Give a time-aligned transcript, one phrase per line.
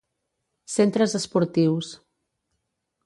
[0.75, 1.93] Centres esportius.